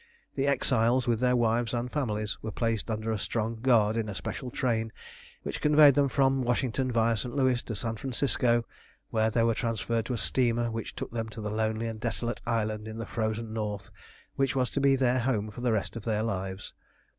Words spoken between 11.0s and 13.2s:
them to the lonely and desolate island in the